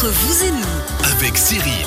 Entre 0.00 0.12
vous 0.12 0.44
et 0.44 0.50
nous, 0.50 1.12
avec 1.12 1.36
Cyril. 1.36 1.86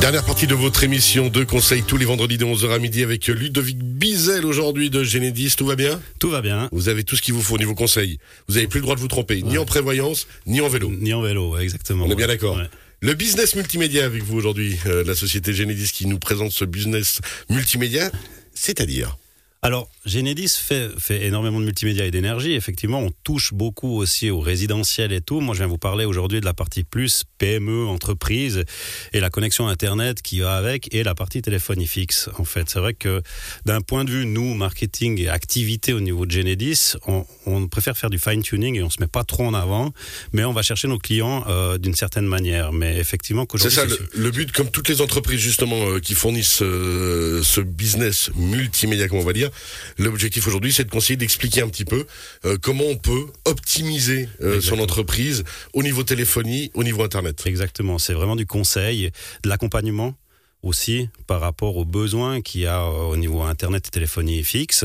Dernière 0.00 0.24
partie 0.24 0.46
de 0.46 0.54
votre 0.54 0.82
émission 0.82 1.28
de 1.28 1.44
conseils 1.44 1.82
tous 1.82 1.98
les 1.98 2.06
vendredis 2.06 2.38
de 2.38 2.46
11h 2.46 2.70
à 2.70 2.78
midi 2.78 3.02
avec 3.02 3.26
Ludovic 3.26 3.76
Bizel 3.76 4.46
aujourd'hui 4.46 4.88
de 4.88 5.04
Génédis. 5.04 5.56
Tout 5.58 5.66
va 5.66 5.76
bien? 5.76 6.00
Tout 6.18 6.30
va 6.30 6.40
bien. 6.40 6.70
Vous 6.72 6.88
avez 6.88 7.04
tout 7.04 7.16
ce 7.16 7.20
qu'il 7.20 7.34
vous 7.34 7.42
faut 7.42 7.56
au 7.56 7.58
niveau 7.58 7.74
conseil. 7.74 8.16
Vous 8.48 8.56
avez 8.56 8.66
plus 8.66 8.78
le 8.78 8.84
droit 8.84 8.94
de 8.94 9.00
vous 9.00 9.08
tromper, 9.08 9.42
ni 9.42 9.58
en 9.58 9.66
prévoyance, 9.66 10.26
ni 10.46 10.62
en 10.62 10.68
vélo. 10.68 10.90
Ni 10.90 11.12
en 11.12 11.20
vélo, 11.20 11.52
ouais, 11.52 11.62
exactement. 11.62 12.06
On 12.06 12.10
est 12.10 12.14
bien 12.14 12.28
d'accord. 12.28 12.56
Ouais. 12.56 12.70
Le 13.02 13.12
business 13.12 13.54
multimédia 13.54 14.06
avec 14.06 14.22
vous 14.22 14.38
aujourd'hui, 14.38 14.78
euh, 14.86 15.04
la 15.04 15.14
société 15.14 15.52
Génédis 15.52 15.92
qui 15.92 16.06
nous 16.06 16.18
présente 16.18 16.52
ce 16.52 16.64
business 16.64 17.20
multimédia, 17.50 18.10
c'est-à-dire 18.54 19.18
Alors, 19.62 19.90
Genedis 20.06 20.56
fait, 20.56 20.88
fait 20.98 21.26
énormément 21.26 21.60
de 21.60 21.66
multimédia 21.66 22.06
et 22.06 22.10
d'énergie. 22.10 22.52
Effectivement, 22.52 23.00
on 23.00 23.10
touche 23.24 23.52
beaucoup 23.52 23.98
aussi 23.98 24.30
au 24.30 24.40
résidentiel 24.40 25.12
et 25.12 25.20
tout. 25.20 25.40
Moi, 25.40 25.54
je 25.54 25.58
viens 25.60 25.66
vous 25.66 25.76
parler 25.76 26.06
aujourd'hui 26.06 26.40
de 26.40 26.46
la 26.46 26.54
partie 26.54 26.82
plus 26.82 27.24
PME, 27.36 27.84
entreprise, 27.86 28.64
et 29.12 29.20
la 29.20 29.28
connexion 29.28 29.68
Internet 29.68 30.22
qui 30.22 30.40
va 30.40 30.56
avec, 30.56 30.94
et 30.94 31.02
la 31.02 31.14
partie 31.14 31.42
téléphonie 31.42 31.86
fixe. 31.86 32.30
En 32.38 32.44
fait, 32.44 32.70
c'est 32.70 32.78
vrai 32.78 32.94
que 32.94 33.20
d'un 33.66 33.82
point 33.82 34.04
de 34.06 34.10
vue, 34.10 34.24
nous, 34.24 34.54
marketing 34.54 35.20
et 35.20 35.28
activité 35.28 35.92
au 35.92 36.00
niveau 36.00 36.24
de 36.24 36.30
Genedis, 36.30 36.94
on, 37.06 37.26
on 37.44 37.68
préfère 37.68 37.98
faire 37.98 38.08
du 38.08 38.18
fine-tuning 38.18 38.76
et 38.76 38.82
on 38.82 38.88
se 38.88 39.00
met 39.00 39.08
pas 39.08 39.24
trop 39.24 39.44
en 39.44 39.52
avant, 39.52 39.92
mais 40.32 40.44
on 40.44 40.54
va 40.54 40.62
chercher 40.62 40.88
nos 40.88 40.98
clients 40.98 41.44
euh, 41.48 41.76
d'une 41.76 41.94
certaine 41.94 42.26
manière. 42.26 42.72
Mais 42.72 42.96
effectivement, 42.96 43.46
C'est 43.56 43.68
ça 43.68 43.84
le, 43.84 43.98
le 44.14 44.30
but, 44.30 44.52
comme 44.52 44.70
toutes 44.70 44.88
les 44.88 45.02
entreprises 45.02 45.40
justement 45.40 45.90
euh, 45.90 46.00
qui 46.00 46.14
fournissent 46.14 46.62
euh, 46.62 47.42
ce 47.42 47.60
business 47.60 48.30
multimédia, 48.36 49.06
comme 49.06 49.18
on 49.18 49.24
va 49.24 49.34
dire. 49.34 49.49
L'objectif 49.98 50.46
aujourd'hui, 50.46 50.72
c'est 50.72 50.84
de 50.84 50.90
conseiller 50.90 51.16
d'expliquer 51.16 51.62
un 51.62 51.68
petit 51.68 51.84
peu 51.84 52.06
euh, 52.44 52.56
comment 52.60 52.84
on 52.84 52.96
peut 52.96 53.26
optimiser 53.44 54.28
euh, 54.42 54.60
son 54.60 54.78
entreprise 54.78 55.44
au 55.72 55.82
niveau 55.82 56.02
téléphonie, 56.02 56.70
au 56.74 56.84
niveau 56.84 57.02
internet. 57.02 57.42
Exactement, 57.46 57.98
c'est 57.98 58.14
vraiment 58.14 58.36
du 58.36 58.46
conseil, 58.46 59.10
de 59.42 59.48
l'accompagnement 59.48 60.14
aussi 60.62 61.08
par 61.26 61.40
rapport 61.40 61.76
aux 61.76 61.84
besoins 61.84 62.40
qu'il 62.40 62.62
y 62.62 62.66
a 62.66 62.82
euh, 62.82 63.10
au 63.10 63.16
niveau 63.16 63.42
internet 63.42 63.86
et 63.86 63.90
téléphonie 63.90 64.44
fixe. 64.44 64.84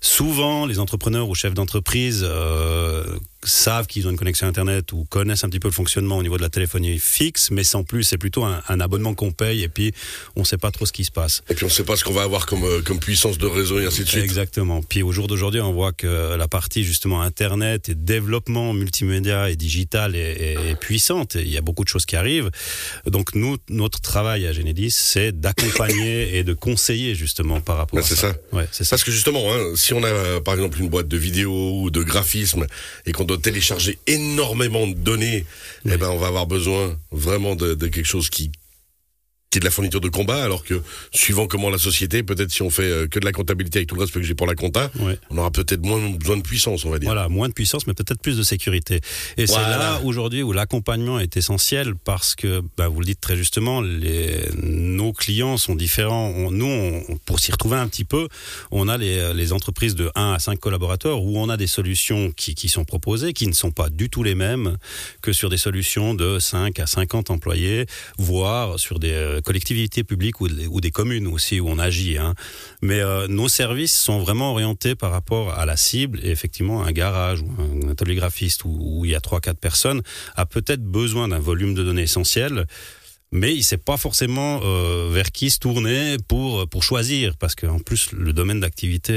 Souvent, 0.00 0.66
les 0.66 0.78
entrepreneurs 0.78 1.28
ou 1.28 1.34
chefs 1.34 1.54
d'entreprise 1.54 2.24
euh, 2.26 3.18
savent 3.44 3.86
qu'ils 3.86 4.06
ont 4.06 4.10
une 4.10 4.16
connexion 4.16 4.46
internet 4.46 4.92
ou 4.92 5.04
connaissent 5.04 5.44
un 5.44 5.48
petit 5.48 5.58
peu 5.60 5.68
le 5.68 5.72
fonctionnement 5.74 6.16
au 6.18 6.22
niveau 6.22 6.36
de 6.36 6.42
la 6.42 6.48
téléphonie 6.48 6.98
fixe, 6.98 7.50
mais 7.50 7.64
sans 7.64 7.82
plus, 7.84 8.04
c'est 8.04 8.18
plutôt 8.18 8.44
un, 8.44 8.62
un 8.68 8.80
abonnement 8.80 9.14
qu'on 9.14 9.32
paye 9.32 9.62
et 9.62 9.68
puis 9.68 9.92
on 10.36 10.40
ne 10.40 10.44
sait 10.44 10.58
pas 10.58 10.70
trop 10.70 10.86
ce 10.86 10.92
qui 10.92 11.04
se 11.04 11.10
passe. 11.10 11.42
Et 11.50 11.54
puis 11.54 11.64
on 11.64 11.68
ne 11.68 11.72
sait 11.72 11.84
pas 11.84 11.96
ce 11.96 12.04
qu'on 12.04 12.12
va 12.12 12.22
avoir 12.22 12.46
comme, 12.46 12.64
euh, 12.64 12.82
comme 12.82 12.98
puissance 13.00 13.38
de 13.38 13.46
réseau 13.46 13.80
et 13.80 13.86
ainsi 13.86 14.04
de 14.04 14.08
suite. 14.08 14.22
Exactement. 14.24 14.82
Puis 14.82 15.02
au 15.02 15.12
jour 15.12 15.26
d'aujourd'hui, 15.26 15.60
on 15.60 15.72
voit 15.72 15.92
que 15.92 16.36
la 16.36 16.48
partie 16.48 16.84
justement 16.84 17.20
Internet 17.22 17.88
et 17.88 17.94
développement 17.94 18.72
multimédia 18.72 19.50
et 19.50 19.56
digital 19.56 20.14
est, 20.14 20.20
est- 20.20 20.70
est 20.70 20.76
puissante. 20.76 21.36
Et 21.36 21.42
il 21.42 21.50
y 21.50 21.56
a 21.58 21.62
beaucoup 21.62 21.84
de 21.84 21.88
choses 21.88 22.06
qui 22.06 22.16
arrivent. 22.16 22.50
Donc 23.06 23.34
nous, 23.34 23.56
notre 23.68 24.00
travail 24.00 24.46
à 24.46 24.52
Genedis, 24.52 24.90
c'est 24.92 25.32
d'accompagner 25.40 26.36
et 26.38 26.44
de 26.44 26.54
conseiller 26.54 27.14
justement 27.14 27.60
par 27.60 27.76
rapport 27.76 27.96
Ben, 27.98 28.04
à 28.04 28.08
c'est 28.08 28.16
ça. 28.16 28.34
Ouais, 28.52 28.66
c'est 28.72 28.84
ça. 28.84 28.90
Parce 28.90 29.04
que 29.04 29.10
justement, 29.10 29.52
hein, 29.52 29.72
si 29.74 29.92
on 29.94 30.02
a 30.04 30.40
par 30.40 30.54
exemple 30.54 30.78
une 30.80 30.88
boîte 30.88 31.08
de 31.08 31.16
vidéo 31.16 31.80
ou 31.80 31.90
de 31.90 32.02
graphisme 32.02 32.66
et 33.06 33.12
qu'on 33.12 33.24
doit 33.32 33.42
télécharger 33.42 33.98
énormément 34.06 34.86
de 34.86 34.94
données, 34.94 35.44
eh 35.86 35.96
ben 35.96 36.08
on 36.10 36.18
va 36.18 36.28
avoir 36.28 36.46
besoin 36.46 36.98
vraiment 37.10 37.54
de, 37.56 37.74
de 37.74 37.86
quelque 37.88 38.06
chose 38.06 38.30
qui 38.30 38.50
qui 39.52 39.58
est 39.58 39.60
de 39.60 39.66
la 39.66 39.70
fourniture 39.70 40.00
de 40.00 40.08
combat, 40.08 40.42
alors 40.42 40.64
que 40.64 40.80
suivant 41.12 41.46
comment 41.46 41.68
la 41.68 41.76
société, 41.76 42.22
peut-être 42.22 42.50
si 42.50 42.62
on 42.62 42.70
fait 42.70 42.84
euh, 42.90 43.06
que 43.06 43.18
de 43.20 43.24
la 43.26 43.32
comptabilité 43.32 43.80
avec 43.80 43.88
tout 43.90 43.94
le 43.94 44.00
respect 44.00 44.20
que 44.20 44.26
j'ai 44.26 44.34
pour 44.34 44.46
la 44.46 44.54
compta, 44.54 44.90
Ouais. 44.98 45.18
on 45.28 45.36
aura 45.36 45.50
peut-être 45.50 45.82
moins 45.84 46.00
besoin 46.10 46.38
de 46.38 46.42
puissance, 46.42 46.86
on 46.86 46.90
va 46.90 46.98
dire. 46.98 47.06
Voilà, 47.10 47.28
moins 47.28 47.48
de 47.48 47.52
puissance, 47.52 47.86
mais 47.86 47.92
peut-être 47.92 48.20
plus 48.22 48.38
de 48.38 48.42
sécurité. 48.42 49.00
Et 49.36 49.46
c'est 49.46 49.56
là 49.56 50.00
aujourd'hui 50.04 50.42
où 50.42 50.52
l'accompagnement 50.54 51.20
est 51.20 51.36
essentiel 51.36 51.94
parce 51.96 52.34
que, 52.34 52.62
bah, 52.78 52.88
vous 52.88 53.00
le 53.00 53.04
dites 53.06 53.20
très 53.20 53.36
justement, 53.36 53.82
les, 53.82 54.38
nos 54.62 55.12
clients 55.12 55.58
sont 55.58 55.74
différents. 55.74 56.30
On- 56.34 56.50
nous, 56.50 56.64
on- 56.66 57.18
pour 57.26 57.38
s'y 57.38 57.52
retrouver 57.52 57.76
un 57.76 57.88
petit 57.88 58.04
peu, 58.04 58.28
on 58.70 58.88
a 58.88 58.96
les, 58.96 59.34
les 59.34 59.52
entreprises 59.52 59.94
de 59.94 60.10
1 60.14 60.32
à 60.32 60.38
5 60.38 60.58
collaborateurs 60.58 61.22
où 61.22 61.38
on 61.38 61.50
a 61.50 61.58
des 61.58 61.66
solutions 61.66 62.32
qui, 62.34 62.54
qui 62.54 62.70
sont 62.70 62.86
proposées, 62.86 63.34
qui 63.34 63.46
ne 63.48 63.52
sont 63.52 63.70
pas 63.70 63.90
du 63.90 64.08
tout 64.08 64.22
les 64.22 64.34
mêmes 64.34 64.78
que 65.20 65.34
sur 65.34 65.50
des 65.50 65.58
solutions 65.58 66.14
de 66.14 66.38
5 66.38 66.78
à 66.80 66.86
50 66.86 67.30
employés, 67.30 67.84
voire 68.16 68.78
sur 68.78 68.98
des 68.98 69.12
euh, 69.12 69.40
collectivités 69.42 70.04
publiques 70.04 70.40
ou, 70.40 70.48
des- 70.48 70.90
communes 70.90 71.26
aussi 71.26 71.60
où 71.60 71.68
on 71.68 71.78
agit. 71.78 72.18
hein. 72.18 72.34
Mais 72.82 73.00
euh, 73.00 73.26
nos 73.28 73.48
services 73.48 73.96
sont 73.96 74.18
vraiment 74.18 74.52
orientés 74.52 74.94
par 74.94 75.10
rapport 75.10 75.50
à 75.58 75.66
la 75.66 75.76
cible 75.76 76.20
et 76.22 76.30
effectivement 76.30 76.82
un 76.84 76.92
garage 76.92 77.42
ou 77.42 77.50
un 77.58 77.90
atelier 77.90 78.14
graphiste 78.14 78.64
où, 78.64 79.04
il 79.04 79.10
y 79.10 79.14
a 79.14 79.20
3-4 79.20 79.54
personnes 79.54 80.02
a 80.36 80.46
peut-être 80.46 80.82
besoin 80.82 81.28
d'un 81.28 81.38
volume 81.38 81.74
de 81.74 81.82
données 81.82 82.02
essentiel. 82.02 82.66
Mais 83.34 83.52
il 83.54 83.58
ne 83.58 83.62
sait 83.62 83.78
pas 83.78 83.96
forcément 83.96 84.60
euh, 84.62 85.08
vers 85.10 85.32
qui 85.32 85.48
se 85.48 85.58
tourner 85.58 86.18
pour, 86.28 86.68
pour 86.68 86.82
choisir, 86.82 87.36
parce 87.38 87.54
qu'en 87.54 87.78
plus, 87.78 88.12
le 88.12 88.34
domaine 88.34 88.60
d'activité 88.60 89.14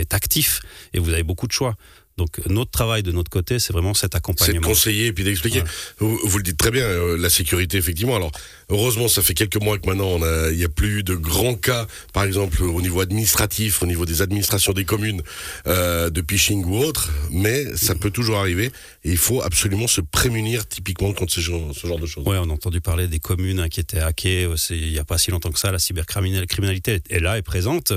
est 0.00 0.14
actif 0.14 0.60
et 0.94 1.00
vous 1.00 1.10
avez 1.12 1.24
beaucoup 1.24 1.48
de 1.48 1.52
choix. 1.52 1.74
Donc, 2.18 2.40
notre 2.48 2.70
travail 2.70 3.02
de 3.02 3.12
notre 3.12 3.28
côté, 3.30 3.58
c'est 3.58 3.74
vraiment 3.74 3.92
cet 3.92 4.04
C'est 4.04 4.08
de 4.12 4.16
accompagnement. 4.16 4.66
conseiller 4.66 5.06
et 5.08 5.12
puis 5.12 5.22
d'expliquer. 5.22 5.62
Vous, 5.98 6.18
vous 6.24 6.38
le 6.38 6.44
dites 6.44 6.56
très 6.56 6.70
bien, 6.70 6.84
euh, 6.84 7.18
la 7.18 7.28
sécurité, 7.28 7.76
effectivement. 7.76 8.16
Alors, 8.16 8.32
heureusement, 8.70 9.06
ça 9.06 9.20
fait 9.20 9.34
quelques 9.34 9.60
mois 9.60 9.76
que 9.78 9.86
maintenant, 9.86 10.18
il 10.50 10.56
n'y 10.56 10.64
a 10.64 10.70
plus 10.70 11.02
de 11.02 11.14
grands 11.14 11.56
cas, 11.56 11.86
par 12.14 12.24
exemple, 12.24 12.62
au 12.62 12.80
niveau 12.80 13.00
administratif, 13.02 13.82
au 13.82 13.86
niveau 13.86 14.06
des 14.06 14.22
administrations 14.22 14.72
des 14.72 14.86
communes, 14.86 15.20
euh, 15.66 16.08
de 16.08 16.24
phishing 16.26 16.64
ou 16.64 16.78
autre, 16.78 17.10
mais 17.30 17.76
ça 17.76 17.94
peut 17.94 18.10
toujours 18.10 18.38
arriver 18.38 18.72
et 19.04 19.10
il 19.10 19.18
faut 19.18 19.42
absolument 19.42 19.86
se 19.86 20.00
prémunir 20.00 20.66
typiquement 20.66 21.12
contre 21.12 21.34
ce 21.34 21.40
genre, 21.40 21.70
ce 21.74 21.86
genre 21.86 21.98
de 21.98 22.06
choses. 22.06 22.26
Ouais, 22.26 22.38
on 22.40 22.48
a 22.48 22.52
entendu 22.54 22.80
parler 22.80 23.08
des 23.08 23.18
communes 23.18 23.60
hein, 23.60 23.68
qui 23.68 23.80
étaient 23.80 24.00
hackées. 24.00 24.44
euh, 24.46 24.56
Il 24.70 24.90
n'y 24.90 24.98
a 24.98 25.04
pas 25.04 25.18
si 25.18 25.30
longtemps 25.30 25.50
que 25.52 25.58
ça, 25.58 25.70
la 25.70 25.78
cybercriminalité 25.78 27.02
est 27.10 27.20
là, 27.20 27.36
est 27.36 27.42
présente. 27.42 27.92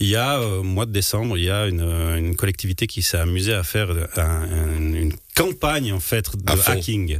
Il 0.00 0.06
y 0.08 0.16
a, 0.16 0.40
au 0.40 0.62
mois 0.62 0.86
de 0.86 0.92
décembre, 0.92 1.36
il 1.36 1.44
y 1.44 1.50
a 1.50 1.66
une, 1.66 1.82
une 1.82 2.34
collectivité 2.34 2.86
qui 2.86 3.02
s'est 3.02 3.18
amusée 3.18 3.41
à 3.50 3.62
faire 3.64 3.90
un- 4.16 4.20
un- 4.20 4.94
une 4.94 5.12
campagne 5.34 5.92
en 5.92 5.98
fait 6.00 6.30
de 6.36 6.52
hacking. 6.66 7.18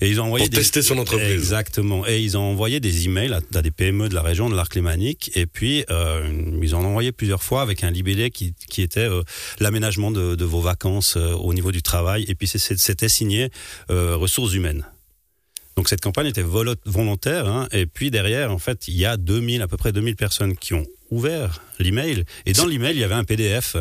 Et 0.00 0.08
ils 0.10 0.20
ont 0.20 0.24
envoyé 0.24 0.46
Pour 0.46 0.54
tester 0.58 0.82
son 0.82 0.98
entreprise. 0.98 1.30
Exactement. 1.32 2.06
Et 2.06 2.20
ils 2.20 2.36
ont 2.36 2.42
envoyé 2.42 2.80
des 2.80 3.04
emails 3.04 3.32
à, 3.32 3.40
à 3.54 3.62
des 3.62 3.70
PME 3.70 4.08
de 4.08 4.14
la 4.14 4.22
région 4.22 4.50
de 4.50 4.56
l'arc 4.56 4.74
lémanique. 4.74 5.30
Et 5.36 5.46
puis 5.46 5.84
euh, 5.90 6.28
ils 6.60 6.74
en 6.74 6.82
ont 6.84 6.88
envoyé 6.88 7.12
plusieurs 7.12 7.42
fois 7.42 7.62
avec 7.62 7.84
un 7.84 7.90
libellé 7.90 8.30
qui, 8.30 8.54
qui 8.68 8.82
était 8.82 9.00
euh, 9.08 9.22
l'aménagement 9.60 10.10
de, 10.10 10.34
de 10.34 10.44
vos 10.44 10.60
vacances 10.60 11.14
euh, 11.16 11.32
au 11.34 11.54
niveau 11.54 11.70
du 11.70 11.82
travail. 11.82 12.24
Et 12.28 12.34
puis 12.34 12.48
c'était 12.48 13.08
signé 13.08 13.50
ressources 13.88 14.54
humaines. 14.54 14.84
Donc 15.76 15.88
cette 15.88 16.00
campagne 16.00 16.26
était 16.26 16.42
volo- 16.42 16.74
volontaire. 16.84 17.46
hein, 17.46 17.68
et 17.72 17.86
puis 17.86 18.10
derrière, 18.10 18.50
en 18.52 18.58
fait, 18.58 18.88
il 18.88 18.96
y 18.96 19.06
a 19.06 19.16
2000, 19.16 19.62
à 19.62 19.68
peu 19.68 19.76
près 19.76 19.92
2000 19.92 20.16
personnes 20.16 20.56
qui 20.56 20.74
ont 20.74 20.84
ouvert 21.10 21.62
l'email. 21.78 22.24
Et 22.46 22.52
dans 22.52 22.66
l'email, 22.66 22.94
il 22.94 23.00
y 23.00 23.04
avait 23.04 23.14
un 23.14 23.24
PDF. 23.24 23.76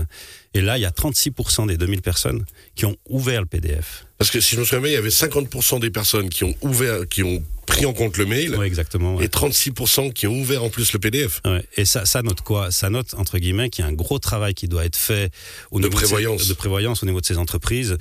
Et 0.53 0.61
là, 0.61 0.77
il 0.77 0.81
y 0.81 0.85
a 0.85 0.89
36% 0.91 1.67
des 1.67 1.77
2000 1.77 2.01
personnes 2.01 2.43
qui 2.75 2.85
ont 2.85 2.95
ouvert 3.07 3.41
le 3.41 3.45
PDF. 3.45 4.05
Parce 4.17 4.31
que 4.31 4.39
si 4.39 4.55
je 4.55 4.59
me 4.59 4.65
souviens 4.65 4.81
bien, 4.81 4.89
il 4.91 4.95
y 4.95 4.97
avait 4.97 5.09
50% 5.09 5.79
des 5.79 5.91
personnes 5.91 6.29
qui 6.29 6.43
ont 6.43 6.55
ouvert, 6.61 7.07
qui 7.07 7.21
ont 7.23 7.43
pris 7.67 7.85
en 7.85 7.93
compte 7.93 8.17
le 8.17 8.25
mail 8.25 8.55
Oui, 8.57 8.65
exactement. 8.65 9.15
ouais. 9.17 9.25
et 9.25 9.27
36% 9.27 10.11
qui 10.11 10.25
ont 10.25 10.33
ouvert 10.39 10.63
en 10.63 10.69
plus 10.69 10.91
le 10.91 10.97
PDF. 10.99 11.39
Ouais. 11.45 11.63
Et 11.77 11.85
ça, 11.85 12.05
ça 12.05 12.23
note 12.23 12.41
quoi? 12.41 12.71
Ça 12.71 12.89
note, 12.89 13.13
entre 13.13 13.37
guillemets, 13.37 13.69
qu'il 13.69 13.85
y 13.85 13.87
a 13.87 13.91
un 13.91 13.93
gros 13.93 14.17
travail 14.17 14.55
qui 14.55 14.67
doit 14.67 14.85
être 14.85 14.95
fait 14.97 15.31
au 15.69 15.79
De 15.79 15.85
niveau 15.85 15.97
ces- 15.99 16.03
prévoyance. 16.05 16.47
de 16.47 16.53
prévoyance 16.55 17.03
au 17.03 17.05
niveau 17.05 17.21
de 17.21 17.25
ces 17.25 17.37
entreprises. 17.37 17.97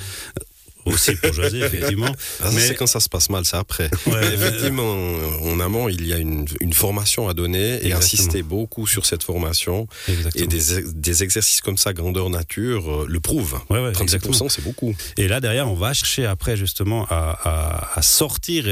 Euh, 0.88 0.94
Aussi 0.94 1.14
pour 1.16 1.32
José, 1.32 1.58
effectivement. 1.64 2.14
Ah, 2.42 2.50
Mais- 2.52 2.60
c'est 2.60 2.74
quand 2.74 2.86
ça 2.86 3.00
se 3.00 3.08
passe 3.08 3.30
mal, 3.30 3.44
c'est 3.44 3.56
après. 3.56 3.90
Ouais. 4.06 4.12
Mais 4.20 4.34
effectivement, 4.34 4.94
en 5.42 5.60
amont, 5.60 5.88
il 5.88 6.06
y 6.06 6.12
a 6.12 6.18
une, 6.18 6.46
une 6.60 6.72
formation 6.72 7.28
à 7.28 7.34
donner 7.34 7.58
et 7.58 7.74
Exactement. 7.74 7.98
insister 7.98 8.42
beaucoup 8.42 8.86
sur 8.86 9.06
cette 9.06 9.22
formation. 9.22 9.86
Exactement. 10.08 10.44
Et 10.44 10.46
des, 10.46 10.82
des 10.92 11.22
exercices 11.22 11.60
comme 11.60 11.78
ça, 11.78 11.92
grandeur 11.92 12.30
nature, 12.30 13.02
euh, 13.02 13.06
le 13.08 13.20
prouvent. 13.20 13.60
Ouais, 13.70 13.80
ouais, 13.82 13.90
exactement. 14.00 14.34
36%, 14.34 14.48
c'est 14.48 14.64
beaucoup. 14.64 14.94
Et 15.16 15.28
là, 15.28 15.40
derrière, 15.40 15.68
on 15.68 15.74
va 15.74 15.92
chercher 15.94 16.26
après, 16.26 16.56
justement, 16.56 17.06
à, 17.10 17.38
à- 17.44 17.98
à 17.98 18.02
sortir 18.02 18.64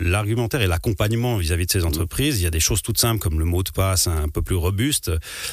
l'argumentaire 0.00 0.60
et 0.62 0.66
l'accompagnement 0.66 1.36
vis-à-vis 1.36 1.66
de 1.66 1.70
ces 1.72 1.84
entreprises. 1.84 2.40
Il 2.40 2.44
y 2.44 2.46
a 2.46 2.50
des 2.50 2.60
choses 2.60 2.82
toutes 2.82 2.98
simples, 2.98 3.20
comme 3.20 3.38
le 3.38 3.44
mot 3.44 3.62
de 3.62 3.70
passe 3.70 4.06
un 4.06 4.28
peu 4.28 4.42
plus 4.42 4.56
robuste, 4.56 5.10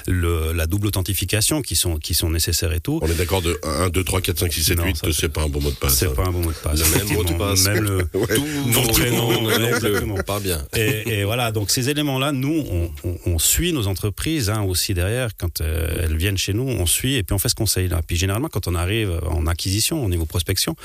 le- 0.07 0.53
la 0.53 0.65
double 0.67 0.87
authentification 0.87 1.61
qui 1.61 1.75
sont, 1.75 1.97
qui 1.97 2.13
sont 2.13 2.29
nécessaires 2.29 2.71
et 2.73 2.79
tout. 2.79 2.99
On 3.01 3.07
est 3.07 3.13
d'accord 3.15 3.41
de 3.41 3.59
1, 3.63 3.89
2, 3.89 4.03
3, 4.03 4.21
4, 4.21 4.39
5, 4.39 4.53
6, 4.53 4.63
7, 4.63 4.77
Non, 4.77 4.85
8, 4.85 4.97
ça, 4.97 5.07
c'est 5.13 5.29
pas 5.29 5.41
un 5.43 5.49
bon 5.49 5.61
mot 5.61 5.69
de 5.71 5.75
passe. 5.81 5.95
C'est 5.97 6.13
pas 6.13 6.23
un 6.27 6.31
bon 6.31 6.39
mot 6.41 6.51
de 6.51 6.55
passe. 6.55 6.79
Le 6.79 6.97
même 7.05 7.13
mot 7.17 7.23
de 7.23 7.33
passe. 7.33 7.63
Même 7.65 7.83
le, 7.83 7.97
Ouais. 8.13 8.27
Tout 8.73 8.87
prénom, 8.93 9.49
exactement. 9.49 10.15
Pas 10.25 10.39
bien. 10.39 10.61
Et, 10.75 11.19
et 11.19 11.23
voilà, 11.25 11.51
donc 11.51 11.69
ces 11.71 11.89
éléments-là, 11.89 12.31
nous, 12.31 12.63
on, 12.71 12.91
on- 13.03 13.17
on 13.25 13.39
suit 13.39 13.73
nos 13.73 13.87
entreprises 13.87 14.49
hein, 14.49 14.61
aussi 14.63 14.93
derrière. 14.93 15.29
Quand 15.37 15.59
euh, 15.61 16.03
elles 16.03 16.15
viennent 16.15 16.37
chez 16.37 16.53
nous, 16.53 16.63
on 16.63 16.85
suit 16.85 17.15
et 17.15 17.23
puis 17.23 17.33
on 17.33 17.39
fait 17.39 17.49
ce 17.49 17.55
conseil-là. 17.55 18.01
Puis 18.05 18.15
généralement, 18.15 18.47
quand 18.49 18.67
on 18.67 18.75
arrive 18.75 19.19
en 19.29 19.45
acquisition, 19.47 20.03
au 20.05 20.09
niveau 20.09 20.25
prospection, 20.25 20.75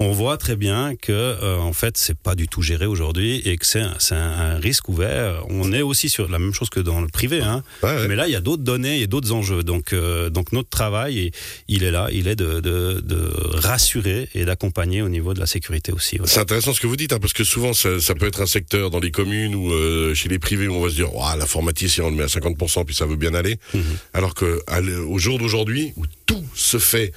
on 0.00 0.12
voit 0.12 0.36
très 0.36 0.54
bien 0.54 0.94
que 0.94 1.10
euh, 1.12 1.56
en 1.58 1.72
fait 1.72 1.96
c'est 1.96 2.16
pas 2.16 2.36
du 2.36 2.46
tout 2.46 2.62
géré 2.62 2.86
aujourd'hui 2.86 3.42
et 3.44 3.56
que 3.56 3.66
c'est 3.66 3.80
un, 3.80 3.96
un- 4.12 4.58
risque 4.58 4.88
ouvert. 4.88 5.44
On 5.48 5.72
est 5.72 5.82
aussi 5.82 6.08
sur 6.08 6.28
la 6.28 6.38
même 6.38 6.54
chose 6.54 6.70
que 6.70 6.78
dans 6.78 7.00
le 7.00 7.08
privé, 7.08 7.40
hein. 7.40 7.64
Ouais, 7.82 7.90
ouais. 7.96 8.06
mais 8.08 8.14
là 8.14 8.28
il 8.28 8.32
y 8.32 8.36
a 8.36 8.40
d'autres 8.40 8.62
données 8.62 9.00
et 9.00 9.08
d'autres 9.08 9.32
enjeux. 9.32 9.64
Donc 9.64 9.92
euh, 9.92 10.30
donc 10.30 10.52
notre 10.52 10.68
travail 10.68 11.32
il 11.66 11.82
est 11.82 11.90
là, 11.90 12.08
il 12.12 12.28
est 12.28 12.36
de, 12.36 12.60
de, 12.60 13.00
de 13.00 13.32
rassurer 13.54 14.28
et 14.34 14.44
d'accompagner 14.44 15.02
au 15.02 15.08
niveau 15.08 15.34
de 15.34 15.40
la 15.40 15.46
sécurité 15.46 15.90
aussi. 15.92 16.18
C'est 16.26 16.40
intéressant 16.40 16.72
ce 16.74 16.80
que 16.80 16.86
vous 16.86 16.96
dites, 16.96 17.12
hein, 17.12 17.18
parce 17.20 17.32
que 17.32 17.42
souvent 17.44 17.72
ça, 17.72 18.00
ça 18.00 18.14
peut 18.14 18.26
être 18.26 18.40
un 18.40 18.46
secteur 18.46 18.90
dans 18.90 19.00
les 19.00 19.10
communes 19.10 19.54
ou 19.56 19.72
euh, 19.72 20.14
chez 20.14 20.28
les 20.28 20.38
privés 20.38 20.68
où 20.68 20.74
on 20.74 20.80
va 20.80 20.90
se 20.90 20.94
dire, 20.94 21.12
Ouah, 21.14 21.34
l'informaticien 21.36 22.04
on 22.04 22.10
le 22.10 22.16
met 22.16 22.22
à 22.22 22.26
50% 22.26 22.84
puis 22.84 22.94
ça 22.94 23.06
veut 23.06 23.16
bien 23.16 23.34
aller, 23.34 23.56
Mhm. 23.74 23.82
alors 24.14 24.34
que 24.34 24.60
au 25.08 25.18
jour 25.18 25.38
d'aujourd'hui 25.38 25.92
où 25.96 26.04
tout 26.26 26.44
se 26.54 26.78
fait 26.78 27.12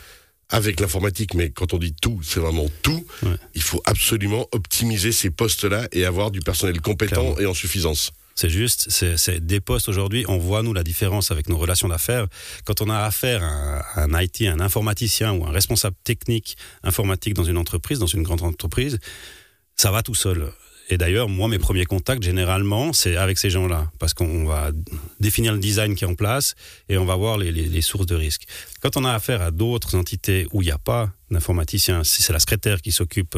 avec 0.51 0.79
l'informatique, 0.79 1.33
mais 1.33 1.49
quand 1.49 1.73
on 1.73 1.77
dit 1.77 1.93
tout, 2.01 2.19
c'est 2.23 2.39
vraiment 2.39 2.67
tout, 2.83 3.05
Ouais. 3.23 3.35
il 3.55 3.61
faut 3.61 3.81
absolument 3.85 4.47
optimiser 4.51 5.11
ces 5.11 5.29
postes-là 5.31 5.87
et 5.91 6.05
avoir 6.05 6.29
du 6.31 6.39
personnel 6.41 6.79
compétent 6.81 7.21
Clairement. 7.21 7.39
et 7.39 7.45
en 7.45 7.53
suffisance. 7.53 8.11
C'est 8.35 8.49
juste, 8.49 8.89
c'est 8.89 9.45
des 9.45 9.59
postes 9.59 9.87
aujourd'hui. 9.89 10.25
On 10.27 10.37
voit 10.37 10.63
nous 10.63 10.73
la 10.73 10.83
différence 10.83 11.31
avec 11.31 11.47
nos 11.49 11.57
relations 11.57 11.89
d'affaires. 11.89 12.27
Quand 12.65 12.81
on 12.81 12.89
a 12.89 12.97
affaire 12.99 13.43
à 13.43 13.47
un, 13.47 13.77
à 13.95 14.03
un 14.05 14.21
IT, 14.21 14.41
un 14.43 14.59
informaticien 14.61 15.33
ou 15.33 15.45
un 15.45 15.51
responsable 15.51 15.95
technique 16.03 16.55
informatique 16.83 17.33
dans 17.33 17.43
une 17.43 17.57
entreprise, 17.57 17.99
dans 17.99 18.07
une 18.07 18.23
grande 18.23 18.41
entreprise, 18.41 18.99
ça 19.75 19.91
va 19.91 20.01
tout 20.01 20.15
seul. 20.15 20.51
Et 20.91 20.97
d'ailleurs, 20.97 21.29
moi, 21.29 21.47
mes 21.47 21.57
premiers 21.57 21.85
contacts, 21.85 22.21
généralement, 22.21 22.91
c'est 22.91 23.15
avec 23.15 23.37
ces 23.37 23.49
gens-là, 23.49 23.89
parce 23.97 24.13
qu'on 24.13 24.43
va 24.43 24.71
définir 25.21 25.53
le 25.53 25.59
design 25.59 25.95
qui 25.95 26.03
est 26.03 26.07
en 26.07 26.15
place 26.15 26.53
et 26.89 26.97
on 26.97 27.05
va 27.05 27.15
voir 27.15 27.37
les, 27.37 27.81
sources 27.81 28.05
de 28.05 28.15
risque. 28.15 28.43
Quand 28.81 28.97
on 28.97 29.05
a 29.05 29.13
affaire 29.13 29.41
à 29.41 29.51
d'autres 29.51 29.95
entités 29.95 30.47
où 30.51 30.61
il 30.61 30.65
n'y 30.65 30.71
a 30.71 30.77
pas 30.77 31.09
d'informaticien, 31.31 32.03
si 32.03 32.21
c'est 32.21 32.33
la 32.33 32.39
secrétaire 32.39 32.81
qui 32.81 32.91
s'occupe 32.91 33.37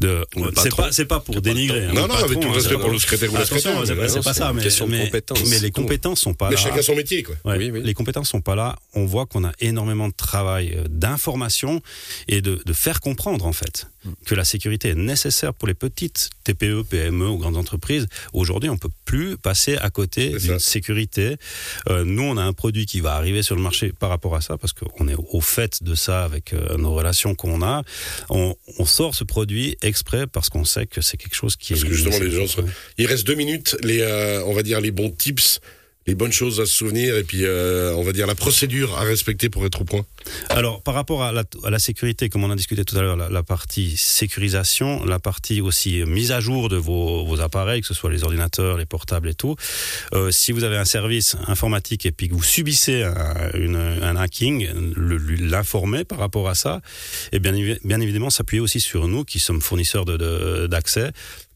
de, 0.00 0.24
Ou 0.36 0.44
le 0.44 0.52
c'est 0.92 1.04
pas, 1.06 1.20
pour 1.20 1.40
dénigrer. 1.40 1.86
hein, 1.86 1.92
Non, 1.94 2.06
non, 2.08 2.14
avec 2.14 2.38
tout 2.40 2.48
le 2.48 2.54
respect 2.54 2.76
pour 2.78 2.90
le 2.90 2.98
secrétaire 2.98 3.32
ou 3.32 3.36
la 3.36 3.44
secrétaire. 3.46 3.84
c'est 4.10 4.22
pas, 4.22 4.34
ça, 4.34 4.52
mais, 4.52 4.62
de 4.62 5.48
mais- 5.48 5.58
les 5.60 5.70
compétences 5.70 6.20
sont 6.20 6.34
pas 6.34 6.48
Mais 6.50 6.56
là. 6.56 6.60
chacun 6.60 6.82
son 6.82 6.94
métier, 6.94 7.22
quoi. 7.22 7.34
Ouais, 7.44 7.56
Oui, 7.58 7.70
oui. 7.70 7.80
Les 7.82 7.94
compétences 7.94 8.28
sont 8.28 8.40
pas 8.40 8.54
là. 8.54 8.76
On 8.94 9.06
voit 9.06 9.26
qu'on 9.26 9.44
a 9.44 9.52
énormément 9.60 10.08
de 10.08 10.14
travail 10.14 10.74
euh, 10.76 10.84
d'information 10.88 11.80
et 12.28 12.40
de, 12.40 12.60
de 12.64 12.72
faire 12.72 13.00
comprendre 13.00 13.46
en 13.46 13.52
fait 13.52 13.86
que 14.26 14.34
la 14.34 14.44
sécurité 14.44 14.88
est 14.90 14.94
nécessaire 14.96 15.54
pour 15.54 15.68
les 15.68 15.74
petites 15.74 16.30
TPE, 16.44 16.82
PME 16.82 17.28
ou 17.28 17.38
grandes 17.38 17.56
entreprises. 17.56 18.08
Aujourd'hui, 18.32 18.68
on 18.68 18.76
peut 18.76 18.88
plus 19.12 19.36
passer 19.36 19.76
à 19.76 19.90
côté 19.90 20.30
d'une 20.38 20.58
sécurité. 20.58 21.36
Euh, 21.90 22.02
nous, 22.02 22.22
on 22.22 22.38
a 22.38 22.42
un 22.42 22.54
produit 22.54 22.86
qui 22.86 23.00
va 23.02 23.12
arriver 23.12 23.42
sur 23.42 23.54
le 23.54 23.60
marché 23.60 23.92
par 23.92 24.08
rapport 24.08 24.34
à 24.34 24.40
ça 24.40 24.56
parce 24.56 24.72
qu'on 24.72 25.06
est 25.06 25.16
au 25.32 25.42
fait 25.42 25.82
de 25.82 25.94
ça 25.94 26.24
avec 26.24 26.54
euh, 26.54 26.78
nos 26.78 26.94
relations 26.94 27.34
qu'on 27.34 27.60
a. 27.60 27.82
On, 28.30 28.54
on 28.78 28.86
sort 28.86 29.14
ce 29.14 29.24
produit 29.24 29.76
exprès 29.82 30.26
parce 30.26 30.48
qu'on 30.48 30.64
sait 30.64 30.86
que 30.86 31.02
c'est 31.02 31.18
quelque 31.18 31.34
chose 31.34 31.56
qui 31.56 31.74
Parce 31.74 31.84
est 31.84 31.88
que 31.88 31.92
justement, 31.92 32.18
les 32.20 32.30
gens 32.30 32.46
Il 32.96 33.04
reste 33.04 33.26
deux 33.26 33.34
minutes, 33.34 33.76
les, 33.82 34.00
euh, 34.00 34.42
on 34.46 34.54
va 34.54 34.62
dire 34.62 34.80
les 34.80 34.92
bons 34.92 35.10
tips, 35.10 35.60
les 36.06 36.14
bonnes 36.14 36.32
choses 36.32 36.60
à 36.60 36.66
se 36.66 36.72
souvenir, 36.72 37.16
et 37.16 37.22
puis 37.22 37.44
euh, 37.44 37.94
on 37.94 38.02
va 38.02 38.12
dire 38.12 38.26
la 38.26 38.34
procédure 38.34 38.96
à 38.98 39.02
respecter 39.02 39.48
pour 39.48 39.64
être 39.64 39.82
au 39.82 39.84
point. 39.84 40.04
Alors, 40.48 40.82
par 40.82 40.94
rapport 40.94 41.22
à 41.22 41.32
la, 41.32 41.78
sécurité, 41.78 42.28
comme 42.28 42.44
on 42.44 42.50
a 42.50 42.56
discuté 42.56 42.84
tout 42.84 42.96
à 42.96 43.02
l'heure, 43.02 43.16
la, 43.16 43.42
partie 43.42 43.96
sécurisation, 43.96 45.04
la 45.04 45.18
partie 45.18 45.60
aussi 45.60 46.04
mise 46.04 46.32
à 46.32 46.40
jour 46.40 46.68
de 46.68 46.76
vos, 46.76 47.40
appareils, 47.40 47.80
que 47.80 47.86
ce 47.86 47.94
soit 47.94 48.10
les 48.10 48.24
ordinateurs, 48.24 48.76
les 48.76 48.86
portables 48.86 49.28
et 49.28 49.34
tout. 49.34 49.56
Euh, 50.14 50.30
si 50.30 50.52
vous 50.52 50.64
avez 50.64 50.76
un 50.76 50.84
service 50.84 51.36
informatique 51.46 52.06
et 52.06 52.12
puis 52.12 52.28
que 52.28 52.34
vous 52.34 52.42
subissez 52.42 53.02
un, 53.02 54.16
hacking, 54.16 54.68
l'informer 55.40 56.04
par 56.04 56.18
rapport 56.18 56.48
à 56.48 56.54
ça, 56.54 56.80
et 57.32 57.38
bien, 57.38 57.52
évi- 57.52 57.78
bien 57.84 58.00
évidemment 58.00 58.30
s'appuyer 58.30 58.60
aussi 58.60 58.80
sur 58.80 59.08
nous 59.08 59.24
qui 59.24 59.38
sommes 59.38 59.60
fournisseurs 59.60 60.04
d'accès 60.04 61.12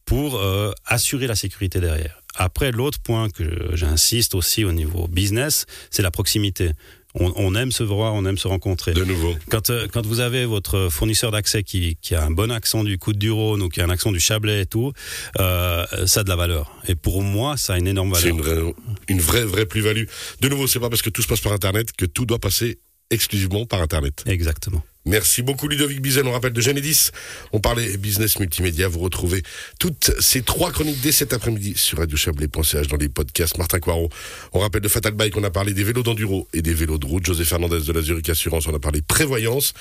pour 0.07 0.37
euh, 0.41 0.73
assurer 0.87 1.27
la 1.27 1.35
sécurité 1.35 1.81
derrière. 1.81 2.23
Après, 2.37 2.71
l'autre 2.71 2.99
point 3.01 3.29
que 3.31 3.75
j'insiste 3.75 4.35
aussi 4.35 4.65
au 4.65 4.73
niveau 4.73 5.09
business, 5.09 5.67
c'est 5.91 6.03
la 6.03 6.11
proximité. 6.11 6.71
On, 7.19 7.33
on 7.37 7.55
aime 7.55 7.73
se 7.73 7.83
voir, 7.83 8.13
on 8.13 8.27
aime 8.27 8.37
se 8.37 8.47
rencontrer. 8.47 8.93
De 8.93 9.03
nouveau. 9.05 9.35
Quand, 9.49 9.71
euh, 9.71 9.87
quand 9.91 10.05
vous 10.05 10.21
avez 10.21 10.45
votre 10.45 10.89
fournisseur 10.91 11.31
d'accès 11.31 11.63
qui, 11.63 11.97
qui 12.03 12.15
a 12.15 12.23
un 12.23 12.31
bon 12.31 12.53
accent 12.53 12.85
du 12.85 12.99
coup 12.99 13.15
du 13.15 13.31
Rhône 13.31 13.63
ou 13.63 13.71
qui 13.71 13.81
a 13.81 13.85
un 13.85 13.91
accent 13.91 14.13
du 14.13 14.21
Chablais 14.21 14.61
et 14.63 14.67
tout, 14.67 14.93
euh, 15.41 15.87
ça 16.07 16.21
a 16.21 16.25
de 16.25 16.29
la 16.29 16.37
valeur. 16.37 16.71
Et 16.89 16.95
pour 16.95 17.23
moi, 17.23 17.57
ça 17.57 17.73
a 17.73 17.79
une 17.79 17.87
énorme 17.87 18.13
C'est 18.17 18.31
valeur. 18.33 18.37
une 18.37 18.43
vraie, 18.43 18.75
une 19.09 19.21
vraie, 19.21 19.45
vraie 19.45 19.65
plus-value. 19.67 20.05
De 20.43 20.49
nouveau, 20.51 20.67
c'est 20.67 20.79
pas 20.81 20.91
parce 20.91 21.01
que 21.01 21.09
tout 21.09 21.23
se 21.23 21.29
passe 21.29 21.41
par 21.41 21.53
Internet 21.53 21.93
que 21.97 22.05
tout 22.05 22.27
doit 22.27 22.39
passer 22.39 22.81
exclusivement 23.11 23.65
par 23.65 23.81
Internet. 23.81 24.23
Exactement. 24.27 24.83
Merci 25.07 25.43
beaucoup 25.43 25.69
Ludovic 25.69 26.01
Bizel, 26.03 26.27
on 26.27 26.33
rappelle 26.33 26.53
de 26.53 26.61
Genedis. 26.61 27.11
On 27.53 27.61
parlait 27.61 27.97
business 27.97 28.39
multimédia, 28.39 28.89
vous 28.89 28.99
retrouvez 28.99 29.43
toutes 29.79 30.11
ces 30.21 30.43
trois 30.43 30.73
chroniques 30.73 31.01
dès 31.01 31.13
cet 31.13 31.33
après-midi 31.33 31.75
sur 31.77 31.99
radiochablais.ch 31.99 32.89
dans 32.89 32.97
les 32.97 33.09
podcasts 33.09 33.57
Martin 33.57 33.79
Coirot. 33.79 34.11
On 34.53 34.59
rappelle 34.61 34.83
de 34.83 34.89
Fatal 34.89 35.13
Bike, 35.15 35.37
on 35.37 35.45
a 35.45 35.51
parlé 35.51 35.73
des 35.75 35.85
vélos 35.85 36.03
d'enduro 36.03 36.49
et 36.53 36.61
des 36.61 36.75
vélos 36.75 36.99
de 36.99 37.07
route. 37.07 37.25
José 37.25 37.45
Fernandez 37.45 37.81
de 37.81 37.93
la 37.93 38.03
Zurich 38.03 38.29
Assurance, 38.29 38.67
on 38.67 38.75
a 38.75 38.79
parlé 38.81 39.01
prévoyance. 39.01 39.73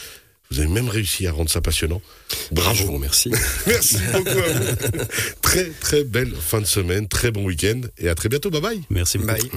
Vous 0.52 0.60
avez 0.60 0.70
même 0.70 0.90
réussi 0.90 1.26
à 1.26 1.32
rendre 1.32 1.50
ça 1.50 1.60
passionnant. 1.60 2.04
Je 2.30 2.36
vous 2.50 2.56
Bravo. 2.56 2.92
remercie. 2.94 3.32
Merci 3.66 3.98
beaucoup 4.14 4.30
à 4.30 4.54
vous. 4.54 5.06
très 5.42 5.72
très 5.82 6.04
belle 6.04 6.32
fin 6.40 6.62
de 6.62 6.68
semaine, 6.68 7.08
très 7.08 7.32
bon 7.32 7.44
week-end 7.46 7.82
et 7.98 8.10
à 8.10 8.14
très 8.16 8.30
bientôt. 8.30 8.52
Bye 8.52 8.62
bye. 8.62 8.82
Merci 8.92 9.18
beaucoup. 9.18 9.32
Merci. 9.34 9.50